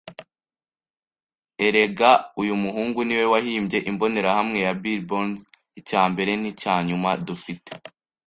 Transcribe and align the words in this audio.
Erega 1.65 2.11
uyu 2.41 2.53
muhungu 2.63 2.99
niwe 3.03 3.25
wahimbye 3.33 3.77
imbonerahamwe 3.89 4.57
ya 4.65 4.73
Billy 4.81 5.03
Bones. 5.09 5.41
Icyambere 5.79 6.31
nicyanyuma, 6.41 7.09
dufite 7.27 7.71